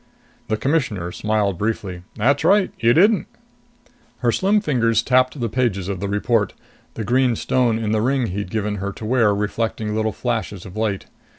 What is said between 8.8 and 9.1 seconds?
to